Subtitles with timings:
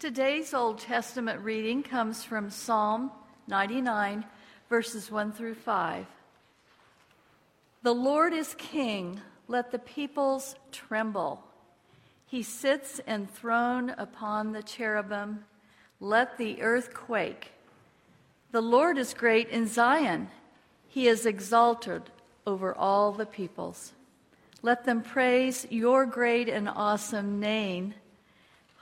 [0.00, 3.10] Today's Old Testament reading comes from Psalm
[3.48, 4.24] 99,
[4.70, 6.06] verses 1 through 5.
[7.82, 11.44] The Lord is king, let the peoples tremble.
[12.24, 15.44] He sits enthroned upon the cherubim,
[16.00, 17.52] let the earth quake.
[18.52, 20.30] The Lord is great in Zion,
[20.88, 22.04] he is exalted
[22.46, 23.92] over all the peoples.
[24.62, 27.92] Let them praise your great and awesome name.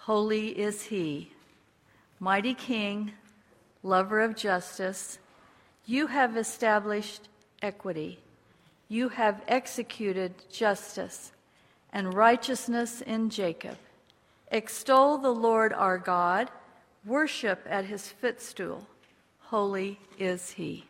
[0.08, 1.30] Holy is he.
[2.18, 3.12] Mighty King,
[3.82, 5.18] lover of justice,
[5.84, 7.28] you have established
[7.60, 8.18] equity.
[8.88, 11.32] You have executed justice
[11.92, 13.76] and righteousness in Jacob.
[14.50, 16.50] Extol the Lord our God,
[17.04, 18.86] worship at his footstool.
[19.40, 20.86] Holy is he.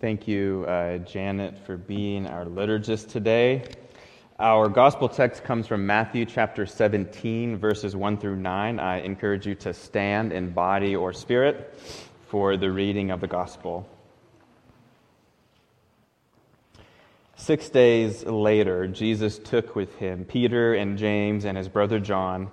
[0.00, 3.62] Thank you, uh, Janet, for being our liturgist today.
[4.38, 8.78] Our gospel text comes from Matthew chapter 17, verses 1 through 9.
[8.78, 11.74] I encourage you to stand in body or spirit
[12.28, 13.88] for the reading of the gospel.
[17.36, 22.52] Six days later, Jesus took with him Peter and James and his brother John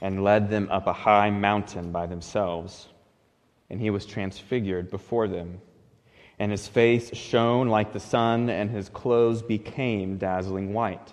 [0.00, 2.86] and led them up a high mountain by themselves.
[3.68, 5.60] And he was transfigured before them.
[6.38, 11.12] And his face shone like the sun, and his clothes became dazzling white.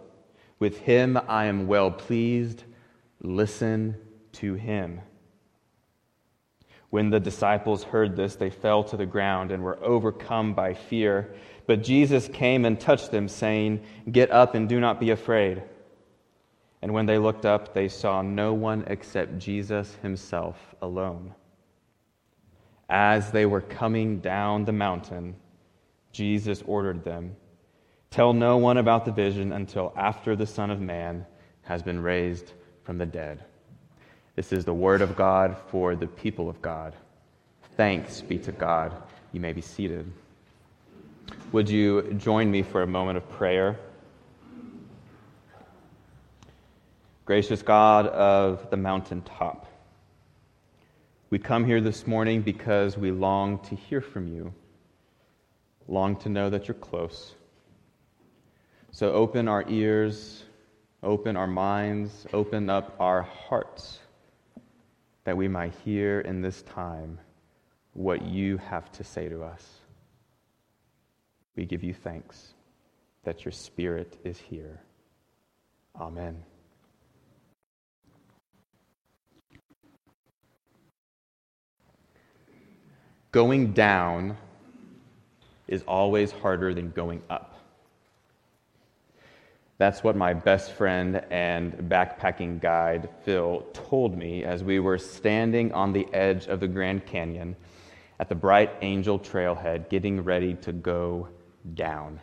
[0.61, 2.65] With him I am well pleased.
[3.19, 3.97] Listen
[4.33, 5.01] to him.
[6.91, 11.33] When the disciples heard this, they fell to the ground and were overcome by fear.
[11.65, 15.63] But Jesus came and touched them, saying, Get up and do not be afraid.
[16.83, 21.33] And when they looked up, they saw no one except Jesus himself alone.
[22.87, 25.37] As they were coming down the mountain,
[26.11, 27.35] Jesus ordered them
[28.11, 31.25] Tell no one about the vision until after the Son of Man
[31.61, 32.51] has been raised
[32.83, 33.41] from the dead.
[34.35, 36.93] This is the word of God for the people of God.
[37.77, 38.91] Thanks be to God.
[39.31, 40.11] You may be seated.
[41.53, 43.79] Would you join me for a moment of prayer?
[47.23, 49.67] Gracious God of the mountaintop,
[51.29, 54.53] we come here this morning because we long to hear from you,
[55.87, 57.35] long to know that you're close
[58.91, 60.43] so open our ears,
[61.01, 63.99] open our minds, open up our hearts
[65.23, 67.17] that we might hear in this time
[67.93, 69.65] what you have to say to us.
[71.55, 72.53] We give you thanks
[73.23, 74.81] that your Spirit is here.
[75.99, 76.43] Amen.
[83.31, 84.37] Going down
[85.67, 87.50] is always harder than going up.
[89.81, 95.73] That's what my best friend and backpacking guide, Phil, told me as we were standing
[95.73, 97.55] on the edge of the Grand Canyon
[98.19, 101.29] at the Bright Angel Trailhead getting ready to go
[101.73, 102.19] down.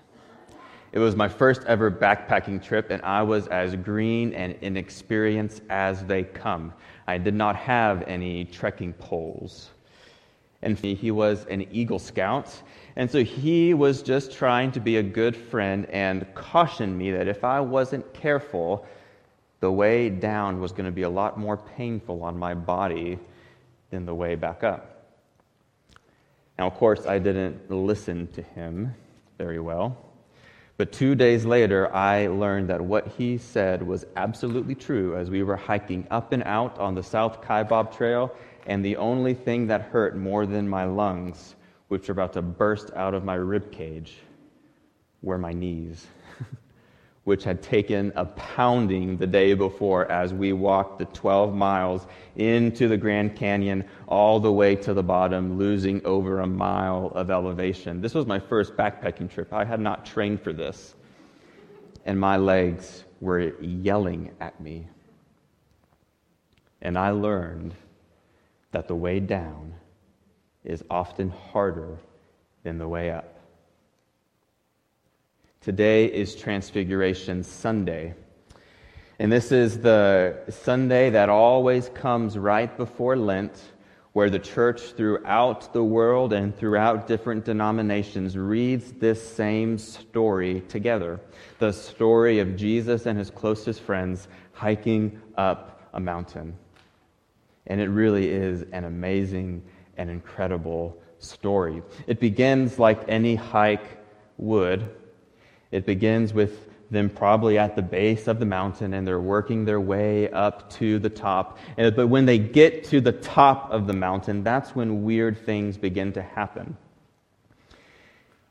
[0.93, 6.05] It was my first ever backpacking trip, and I was as green and inexperienced as
[6.05, 6.73] they come.
[7.09, 9.71] I did not have any trekking poles.
[10.63, 12.63] And he was an Eagle Scout,
[12.97, 17.29] and so he was just trying to be a good friend and cautioned me that
[17.29, 18.85] if I wasn't careful,
[19.61, 23.19] the way down was going to be a lot more painful on my body
[23.91, 24.99] than the way back up.
[26.59, 28.95] Now, of course, I didn't listen to him
[29.39, 29.97] very well.
[30.77, 35.43] But two days later, I learned that what he said was absolutely true as we
[35.43, 38.33] were hiking up and out on the South Kaibab Trail,
[38.69, 41.57] and the only thing that hurt more than my lungs
[41.89, 44.19] which were about to burst out of my rib cage
[45.23, 46.07] were my knees,
[47.25, 52.07] which had taken a pounding the day before as we walked the 12 miles
[52.37, 57.31] into the Grand Canyon all the way to the bottom, losing over a mile of
[57.31, 58.03] elevation.
[58.03, 59.53] This was my first backpacking trip.
[59.53, 60.95] I had not trained for this.
[62.05, 64.87] And my legs were yelling at me.
[66.83, 67.75] And I learned
[68.73, 69.75] that the way down
[70.65, 71.99] is often harder
[72.63, 73.39] than the way up.
[75.61, 78.15] Today is Transfiguration Sunday.
[79.19, 83.73] And this is the Sunday that always comes right before Lent,
[84.13, 91.21] where the church throughout the world and throughout different denominations reads this same story together
[91.59, 96.57] the story of Jesus and his closest friends hiking up a mountain.
[97.69, 99.63] And it really is an amazing
[99.97, 101.83] and incredible story.
[102.07, 103.99] It begins like any hike
[104.39, 104.89] would.
[105.71, 109.81] It begins with them probably at the base of the mountain and they're working their
[109.81, 111.59] way up to the top.
[111.77, 115.77] And, but when they get to the top of the mountain, that's when weird things
[115.77, 116.77] begin to happen.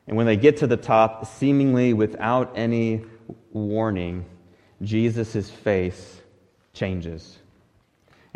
[0.06, 3.04] And when they get to the top, seemingly without any
[3.52, 4.24] warning,
[4.80, 6.22] Jesus' face
[6.72, 7.38] changes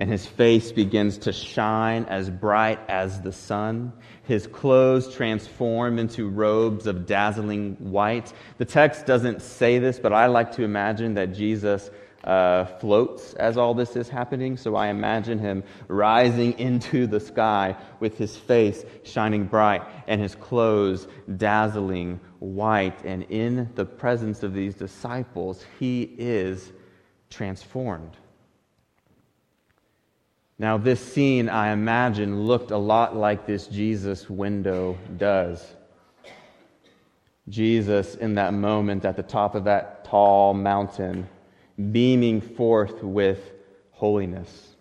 [0.02, 3.92] and his face begins to shine as bright as the sun.
[4.24, 8.32] His clothes transform into robes of dazzling white.
[8.58, 11.88] The text doesn't say this, but I like to imagine that Jesus
[12.24, 14.56] uh, floats as all this is happening.
[14.56, 20.34] So I imagine him rising into the sky with his face shining bright and his
[20.34, 21.06] clothes
[21.36, 23.04] dazzling white.
[23.04, 26.72] And in the presence of these disciples, he is
[27.30, 28.16] transformed.
[30.62, 35.60] Now, this scene, I imagine, looked a lot like this Jesus window does.
[37.48, 41.28] Jesus, in that moment at the top of that tall mountain,
[41.90, 43.40] beaming forth with
[43.90, 44.76] holiness,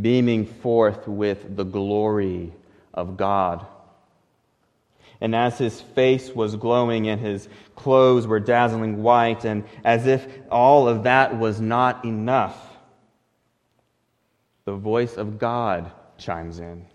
[0.00, 2.52] beaming forth with the glory
[2.92, 3.66] of God.
[5.20, 10.24] And as his face was glowing and his clothes were dazzling white, and as if
[10.52, 12.73] all of that was not enough,
[14.64, 16.86] the voice of God chimes in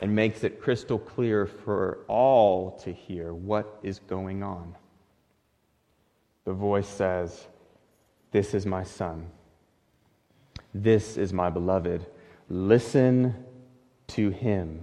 [0.00, 4.74] and makes it crystal clear for all to hear what is going on.
[6.44, 7.46] The voice says,
[8.30, 9.30] This is my son.
[10.74, 12.06] This is my beloved.
[12.48, 13.34] Listen
[14.08, 14.82] to him.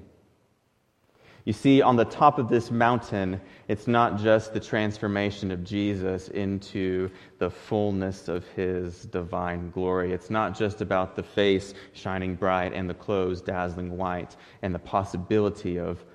[1.45, 6.29] You see, on the top of this mountain, it's not just the transformation of Jesus
[6.29, 10.13] into the fullness of his divine glory.
[10.13, 14.79] It's not just about the face shining bright and the clothes dazzling white and the
[14.79, 16.05] possibility of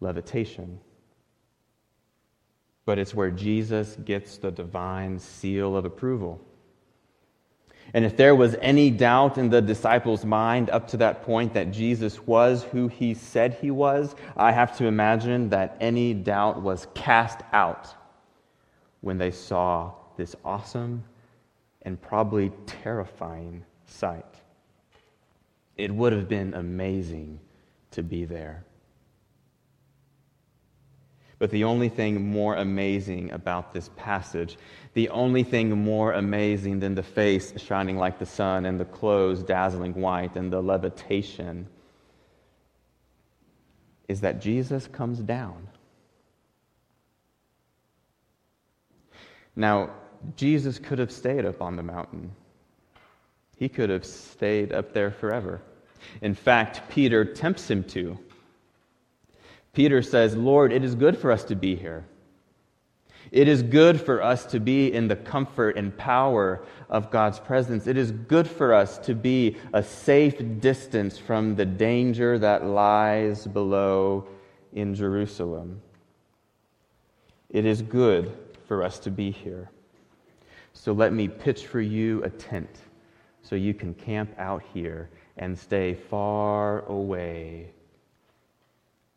[0.00, 0.80] levitation.
[2.84, 6.40] But it's where Jesus gets the divine seal of approval.
[7.94, 11.70] And if there was any doubt in the disciples' mind up to that point that
[11.70, 16.86] Jesus was who he said he was, I have to imagine that any doubt was
[16.94, 17.94] cast out
[19.00, 21.04] when they saw this awesome
[21.82, 24.24] and probably terrifying sight.
[25.76, 27.40] It would have been amazing
[27.90, 28.64] to be there.
[31.42, 34.56] But the only thing more amazing about this passage,
[34.94, 39.42] the only thing more amazing than the face shining like the sun and the clothes
[39.42, 41.66] dazzling white and the levitation,
[44.06, 45.66] is that Jesus comes down.
[49.56, 49.90] Now,
[50.36, 52.30] Jesus could have stayed up on the mountain.
[53.56, 55.60] He could have stayed up there forever.
[56.20, 58.16] In fact, Peter tempts him to.
[59.72, 62.04] Peter says, Lord, it is good for us to be here.
[63.30, 67.86] It is good for us to be in the comfort and power of God's presence.
[67.86, 73.46] It is good for us to be a safe distance from the danger that lies
[73.46, 74.28] below
[74.74, 75.80] in Jerusalem.
[77.48, 78.36] It is good
[78.68, 79.70] for us to be here.
[80.74, 82.80] So let me pitch for you a tent
[83.40, 87.70] so you can camp out here and stay far away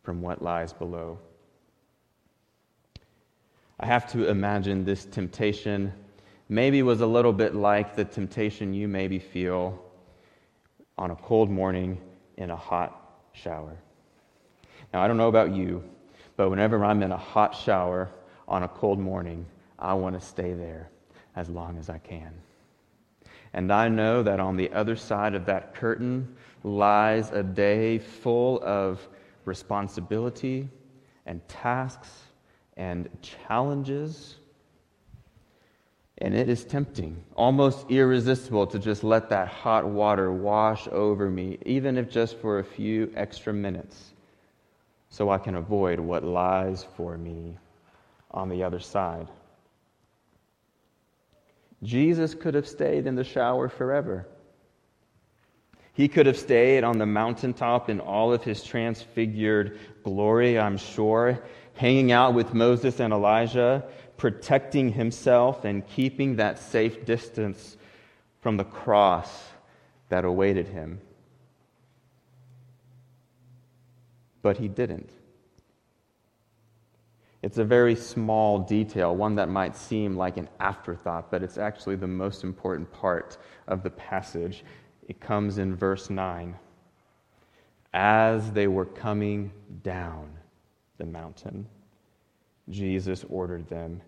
[0.05, 1.19] from what lies below.
[3.79, 5.91] I have to imagine this temptation
[6.47, 9.83] maybe was a little bit like the temptation you maybe feel
[10.97, 11.99] on a cold morning
[12.37, 13.77] in a hot shower.
[14.93, 15.83] Now, I don't know about you,
[16.37, 18.09] but whenever I'm in a hot shower
[18.47, 19.45] on a cold morning,
[19.79, 20.89] I want to stay there
[21.35, 22.31] as long as I can.
[23.53, 28.61] And I know that on the other side of that curtain lies a day full
[28.63, 29.05] of
[29.45, 30.69] responsibility
[31.25, 32.09] and tasks
[32.77, 34.35] and challenges.
[36.19, 41.57] And it is tempting, almost irresistible, to just let that hot water wash over me,
[41.65, 44.13] even if just for a few extra minutes,
[45.09, 47.57] so I can avoid what lies for me
[48.31, 49.27] on the other side.
[51.83, 54.25] Jesus could have stayed in the shower forever.
[55.95, 61.41] He could have stayed on the mountaintop in all of his transfigured glory, I'm sure,
[61.73, 63.85] hanging out with Moses and Elijah,
[64.17, 67.77] protecting himself and keeping that safe distance
[68.41, 69.47] from the cross
[70.09, 70.99] that awaited him.
[74.41, 75.09] But he didn't.
[77.41, 81.95] It's a very small detail, one that might seem like an afterthought, but it's actually
[81.95, 83.37] the most important part
[83.67, 84.65] of the passage.
[85.07, 86.55] It comes in verse 9.
[87.93, 89.51] As they were coming
[89.83, 90.29] down
[90.97, 91.67] the mountain,
[92.69, 94.01] Jesus ordered them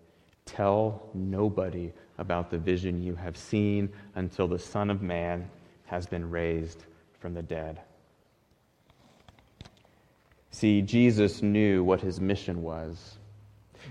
[0.44, 5.50] Tell nobody about the vision you have seen until the Son of Man
[5.84, 6.84] has been raised
[7.20, 7.82] from the dead.
[10.50, 13.17] See, Jesus knew what his mission was.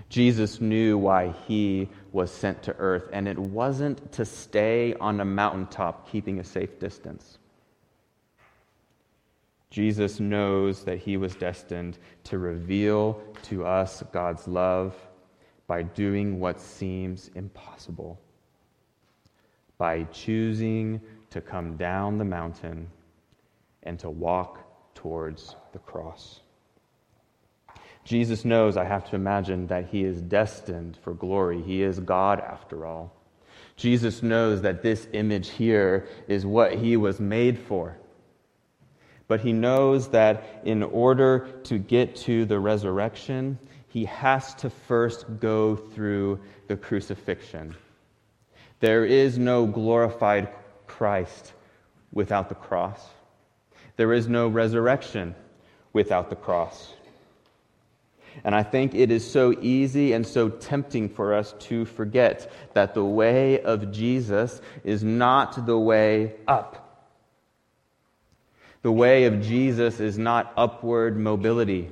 [0.08, 5.24] Jesus knew why he was sent to earth, and it wasn't to stay on a
[5.24, 7.38] mountaintop keeping a safe distance.
[9.70, 14.94] Jesus knows that he was destined to reveal to us God's love
[15.66, 18.18] by doing what seems impossible,
[19.76, 22.88] by choosing to come down the mountain
[23.82, 26.40] and to walk towards the cross.
[28.08, 31.60] Jesus knows, I have to imagine, that he is destined for glory.
[31.60, 33.12] He is God after all.
[33.76, 37.98] Jesus knows that this image here is what he was made for.
[39.26, 45.26] But he knows that in order to get to the resurrection, he has to first
[45.38, 47.76] go through the crucifixion.
[48.80, 50.48] There is no glorified
[50.86, 51.52] Christ
[52.10, 53.06] without the cross.
[53.96, 55.34] There is no resurrection
[55.92, 56.94] without the cross.
[58.44, 62.94] And I think it is so easy and so tempting for us to forget that
[62.94, 66.84] the way of Jesus is not the way up.
[68.82, 71.90] The way of Jesus is not upward mobility.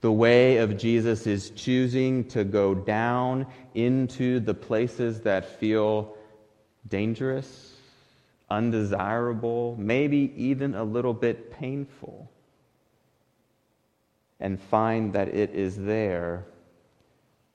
[0.00, 6.16] The way of Jesus is choosing to go down into the places that feel
[6.88, 7.72] dangerous,
[8.50, 12.28] undesirable, maybe even a little bit painful,
[14.42, 16.44] and find that it is there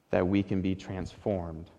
[0.10, 1.70] that we can be transformed.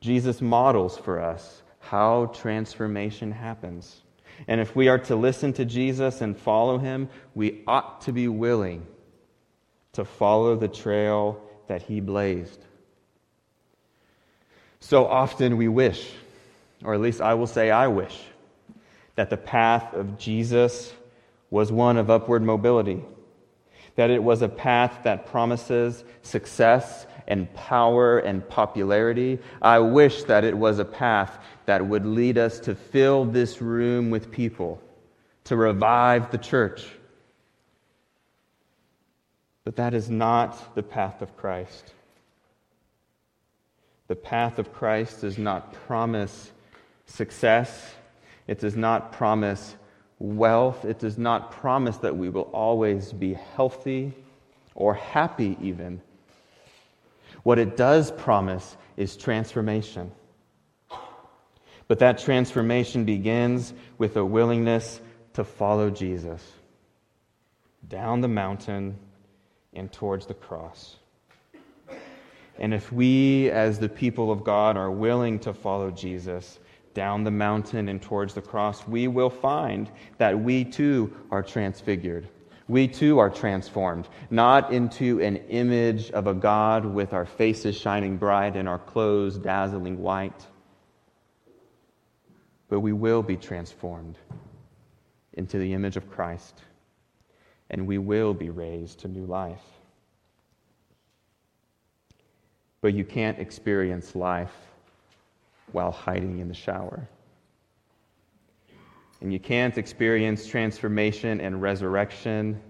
[0.00, 4.00] Jesus models for us how transformation happens.
[4.46, 8.28] And if we are to listen to Jesus and follow him, we ought to be
[8.28, 8.86] willing
[9.94, 12.64] to follow the trail that he blazed.
[14.78, 16.12] So often we wish,
[16.84, 18.16] or at least I will say I wish,
[19.16, 20.92] that the path of Jesus
[21.54, 23.00] was one of upward mobility,
[23.94, 29.38] that it was a path that promises success and power and popularity.
[29.62, 34.10] I wish that it was a path that would lead us to fill this room
[34.10, 34.82] with people,
[35.44, 36.88] to revive the church.
[39.62, 41.94] But that is not the path of Christ.
[44.08, 46.50] The path of Christ does not promise
[47.06, 47.94] success.
[48.48, 49.76] It does not promise
[50.18, 50.84] wealth.
[50.84, 54.12] It does not promise that we will always be healthy
[54.74, 56.00] or happy, even.
[57.42, 60.12] What it does promise is transformation.
[61.86, 65.00] But that transformation begins with a willingness
[65.34, 66.42] to follow Jesus
[67.86, 68.96] down the mountain
[69.74, 70.96] and towards the cross.
[72.58, 76.58] And if we, as the people of God, are willing to follow Jesus
[76.94, 82.28] down the mountain and towards the cross, we will find that we too are transfigured.
[82.66, 88.16] We too are transformed, not into an image of a God with our faces shining
[88.16, 90.46] bright and our clothes dazzling white
[92.74, 94.18] but we will be transformed
[95.34, 96.60] into the image of Christ,
[97.70, 99.62] and we will be raised to new life.
[102.80, 104.54] But you can't experience life
[105.74, 107.08] while hiding in the shower.
[109.20, 112.60] And you can't experience transformation and resurrection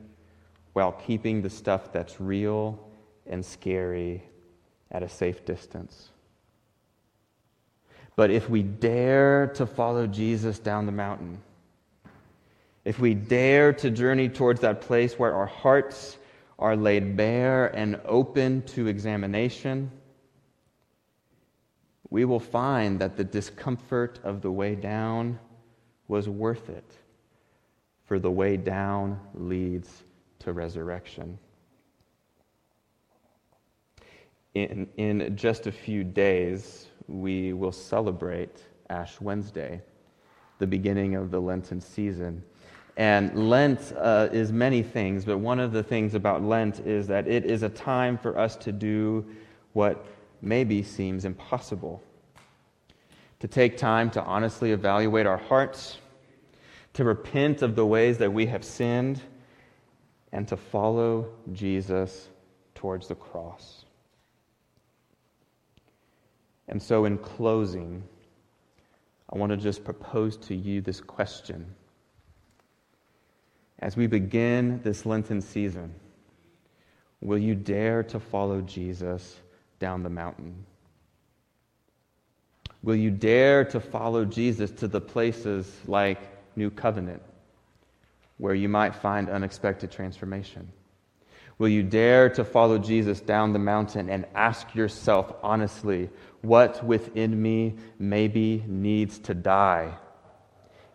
[0.73, 2.88] while keeping the stuff that's real
[3.26, 4.23] and scary
[4.90, 6.11] at a safe distance.
[8.16, 11.42] But if we dare to follow Jesus down the mountain,
[12.84, 16.16] if we dare to journey towards that place where our hearts
[16.58, 19.90] are laid bare and open to examination,
[22.14, 25.37] we will find that the discomfort of the way down
[26.06, 26.92] was worth it,
[28.04, 30.04] for the way down leads
[30.38, 31.37] to resurrection.
[34.54, 39.83] In, in just a few days, we will celebrate Ash Wednesday,
[40.61, 42.44] the beginning of the Lenten season.
[42.97, 47.26] And Lent uh, is many things, but one of the things about Lent is that
[47.26, 49.26] it is a time for us to do
[49.73, 50.06] what
[50.45, 52.03] maybe seems impossible.
[53.41, 55.99] to take time to honestly evaluate our hearts,
[56.95, 59.21] to repent of the ways that we have sinned,
[60.33, 62.29] and to follow Jesus
[62.75, 63.85] towards the cross.
[66.69, 68.03] And so, in closing,
[69.31, 71.75] I want to just propose to you this question.
[73.81, 75.95] As we begin this Lenten season,
[77.21, 79.41] will you dare to follow Jesus
[79.85, 80.64] down the mountain?
[82.83, 86.21] Will you dare to follow Jesus to the places like
[86.57, 87.21] New Covenant,
[88.38, 90.73] where you might find unexpected transformation?
[91.59, 96.09] Will you dare to follow Jesus down the mountain and ask yourself honestly,
[96.41, 99.93] what within me maybe needs to die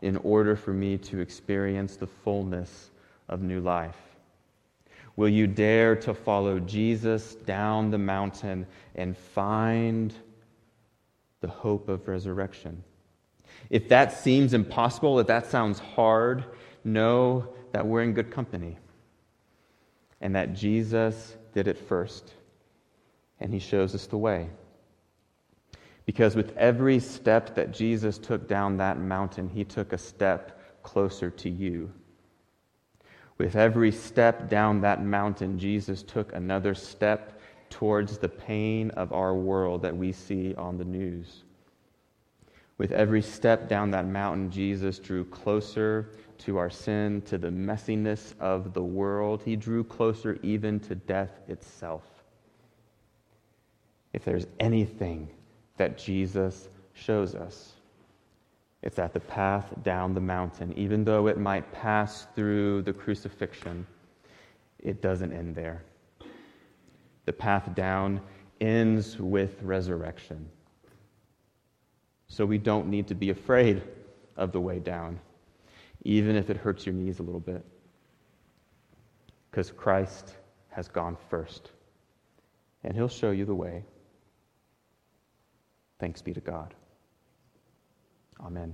[0.01, 2.89] in order for me to experience the fullness
[3.27, 4.08] of new life?
[5.19, 10.13] Will you dare to follow Jesus down the mountain and find
[11.41, 12.85] the hope of resurrection?
[13.69, 16.45] If that seems impossible, if that sounds hard,
[16.85, 18.77] know that we're in good company
[20.21, 22.33] and that Jesus did it first
[23.41, 24.47] and he shows us the way.
[26.05, 31.29] Because with every step that Jesus took down that mountain, he took a step closer
[31.29, 31.91] to you.
[33.39, 39.33] With every step down that mountain, Jesus took another step towards the pain of our
[39.33, 41.43] world that we see on the news.
[42.77, 48.33] With every step down that mountain, Jesus drew closer to our sin, to the messiness
[48.39, 49.41] of the world.
[49.43, 52.03] He drew closer even to death itself.
[54.13, 55.29] If there's anything
[55.77, 57.73] that Jesus shows us.
[58.81, 63.85] It's that the path down the mountain, even though it might pass through the crucifixion,
[64.79, 65.83] it doesn't end there.
[67.25, 68.21] The path down
[68.61, 70.49] ends with resurrection.
[72.27, 73.83] So we don't need to be afraid
[74.37, 75.19] of the way down,
[76.03, 77.65] even if it hurts your knees a little bit.
[79.51, 80.35] Because Christ
[80.69, 81.71] has gone first,
[82.83, 83.83] and He'll show you the way.
[85.99, 86.73] Thanks be to God.
[88.39, 88.73] Amen.